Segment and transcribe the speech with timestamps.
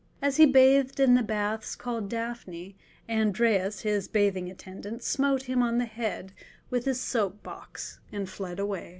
[0.19, 2.75] "As he bathed in the baths called Daphne,
[3.07, 6.31] Andreas his bathing attendant smote him on the head
[6.71, 8.89] with his soap box, and fled away."